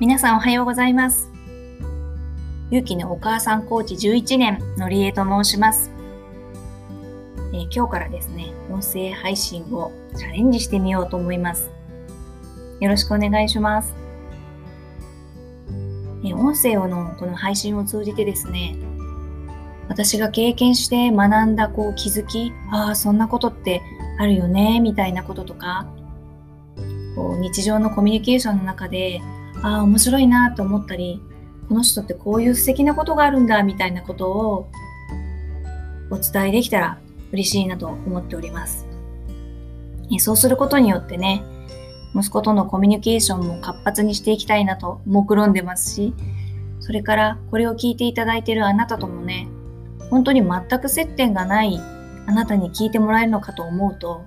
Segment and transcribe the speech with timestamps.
[0.00, 1.28] 皆さんおはようございます。
[2.70, 5.90] ゆうきのお母さんコーチ11年のりえと申します、
[7.52, 11.68] えー、今日からですね、音声配信をチャレンジしてみようと思います。
[12.78, 13.92] よろしくお願いします。
[16.22, 18.76] えー、音声をのこの配信を通じてですね、
[19.88, 23.82] 私が経験して学んだこう気づき、ああ、そんなことって
[24.20, 25.88] あるよね、みたいなこととか、
[27.16, 29.20] こう日常のコミュニケーションの中で
[29.62, 31.20] ああ面白いなと思ったり
[31.68, 34.68] この人ってこういう素敵なことがあるんだみたいなことを
[36.10, 36.98] お伝えできたら
[37.32, 38.86] 嬉しいなと思っております。
[40.18, 41.42] そうすることによってね、
[42.14, 46.14] 息子とのコミュニケーションも活発にしていきたいなと目論んでますし、
[46.80, 49.48] それからこれを聞いていただいているあなたともね、
[50.08, 51.78] 本当に全く接点がない
[52.26, 54.24] あなたに聞いてもらえるのかと思うと、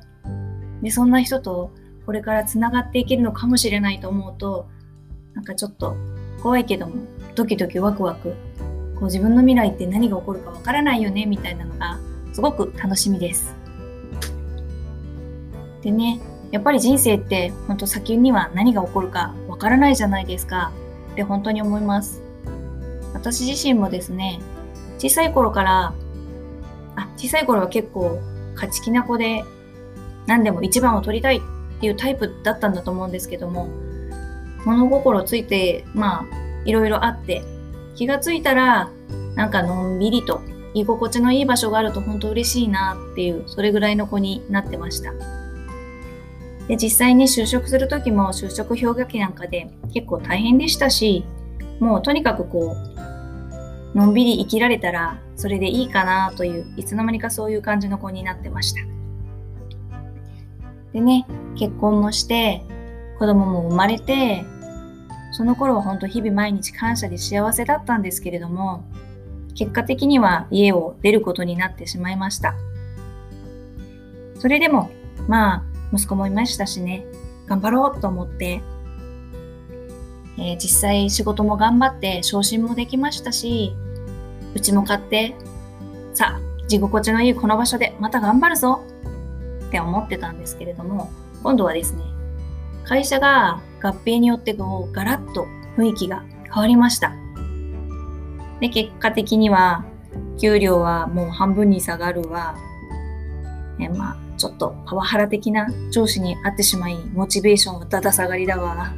[0.84, 1.72] でそんな人と
[2.06, 4.68] これからつながっていけるのかもしれないと思うと、
[5.34, 5.96] なんかちょっと
[6.42, 6.96] 怖いけども
[7.36, 8.36] ドキドキワクワク
[8.96, 12.00] こう自分の未来って何が起こるかわからないよねみたいなのが
[12.34, 13.56] すごく楽しみです。
[15.82, 16.20] でね
[16.52, 20.72] やっぱり人生って本当先には何が起こるかわからないじゃないですか
[21.14, 22.22] って本当に思います。
[23.14, 24.40] 私自身もですね
[24.98, 25.94] 小さい頃から
[26.96, 28.20] あ小さい頃は結構
[28.56, 29.44] 勝ち気な子で
[30.28, 31.42] 何でも一番を取りたいっ
[31.80, 33.68] ていうタイプだったんだと思うんですけども
[34.66, 36.26] 物心ついて、まあ、
[36.66, 37.42] いろいろあって、
[37.96, 38.90] 気がついたら、
[39.36, 40.42] なんかのんびりと、
[40.74, 45.12] 居心地のいい場所があると本当嬉しいなっていう、それぐらいの子になってました。
[46.68, 51.26] で、実際に就職する時も就職氷河期なんかで結構大変でしたし、
[51.80, 52.76] もうとにかくこ
[53.96, 58.82] う、のんびり生きられたらそれでいいかなという、いつの間にかそういう感じの子になってました。
[60.94, 62.64] でね、結婚もして、
[63.22, 64.44] 子供も生まれて、
[65.32, 68.84] その頃は本当日々毎日感謝で幸せだったんですけれども、
[69.54, 72.56] 結果的には家を出ることになってしまいました。
[74.40, 74.90] それでも、
[75.28, 77.06] まあ、息子もいましたしね、
[77.46, 78.64] 頑張ろうと思って、
[80.40, 83.76] えー、実際仕事も頑張って昇進もできましたし、
[84.56, 85.36] うちも買って、
[86.16, 88.82] さあ、地心地のいいこの場所でまた頑張るぞ
[89.68, 91.12] って思ってたんですけれども、
[91.44, 92.02] 今度はですね、
[92.86, 95.48] 会社が合併によってこうガラッと
[95.78, 97.14] 雰囲気が変わりました。
[98.60, 99.86] で、結果的には
[100.40, 102.56] 給料はもう半分に下がるわ。
[103.80, 108.94] えまあ、ちょっとパワハラ的な上司に会ってしまい、モチベーションはだだ下がりだわ。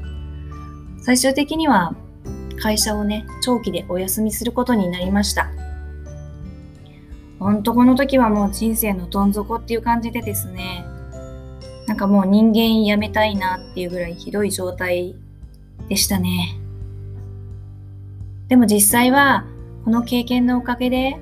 [1.02, 1.96] 最終的には
[2.62, 5.50] 会社をね、長期でお休みすることになりました。
[7.40, 10.86] ほんとこの時はもう人生のどん底っていう感じでですね、
[11.88, 15.16] なんかもう人間やめたいなっていうぐらいひどい状態
[15.90, 16.58] でしたね。
[18.48, 19.46] でも実際は
[19.84, 21.20] この経験のおかげで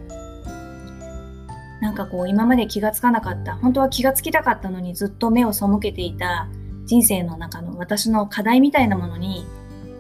[1.81, 6.47] なんかこう今まで気がつかなかった本当は気がつきたかったのにずっと目を背けていた
[6.85, 9.45] 人生の中の私の課題みたいなものに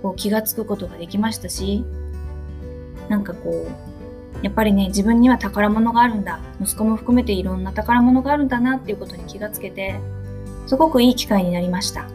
[0.03, 1.83] こう気がつくことができましたし
[3.09, 9.99] なんかこうやっぱりね自分には宝物があるんだ息子も含めていろんな宝物があるんだなっていうことに気がつけて
[10.71, 12.07] すごくいい機会になりました。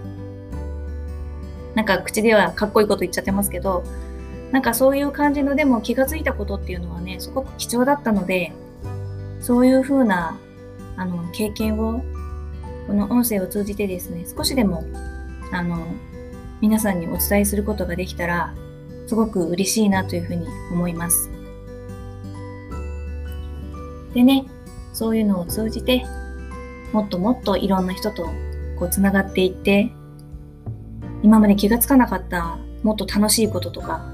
[1.74, 3.84] なんか口ではかっこいいこと言っちゃってますけど、
[4.50, 8.52] なんかそういう感じのでも気がついたことっていうのはね、すごく貴重だったので、
[9.42, 10.38] そういうふうな
[10.96, 12.02] あの経験を
[12.86, 14.84] この音声を通じてですね、少しでも
[15.52, 15.86] あの
[16.62, 18.54] 皆さんにお伝えすることができたら、
[19.06, 21.30] すごく嬉しいなというふうに思います。
[24.14, 24.46] でね、
[24.94, 26.06] そういうのを通じて、
[26.92, 28.28] もっともっといろんな人と
[28.78, 29.90] こうつながっていって
[31.22, 34.04] 今まで気がつかなかったもっと楽しいこととか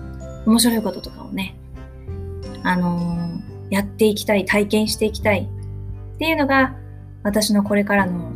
[0.46, 1.56] 面白いこととかをね
[2.62, 5.48] あのー、やっていきたい体験していきたい
[6.14, 6.76] っていうのが
[7.22, 8.32] 私のこれからの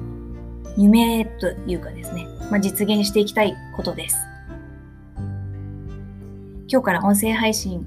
[0.77, 4.16] 夢というかですね、まあ、実現していきたいことです。
[6.68, 7.86] 今日から音声配信、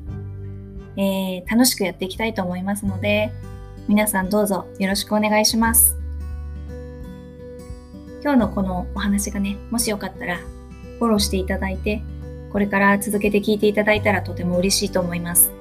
[0.96, 3.32] えー、楽しくやっていきたいと思いますので、
[3.88, 5.99] 皆さんどうぞよろしくお願いします。
[8.22, 12.02] 今日のこのお話がね、もしよかったらフォローしていただいて、
[12.52, 15.52] これから続けて聞いていただいたらとても嬉しいと思います。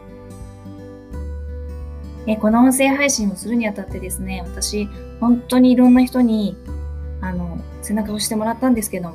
[2.26, 4.86] えこの音声配信をするにあたってですね、私、
[5.20, 6.56] 本当にいろんな人に、
[7.20, 9.14] あの、背中を押してもらったんですけど、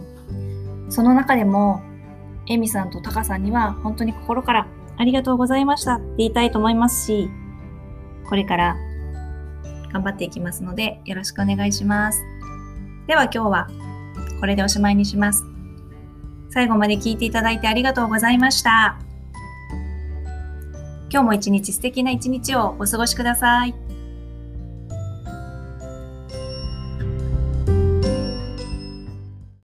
[0.89, 1.81] その中でも、
[2.48, 4.68] エミさんとタカさんには本当に心から
[4.98, 7.30] ありがとうございましたって言いたいと思いますし、
[8.28, 8.78] これから
[9.92, 12.19] 頑張っていきますので、よろしくお願いします。
[13.08, 13.68] では今日は
[14.40, 15.44] これでおしまいにします。
[16.50, 18.98] 最後まで聞いていただいてありがとうございました。
[21.10, 23.93] 今日も一日素敵な一日をお過ごしください。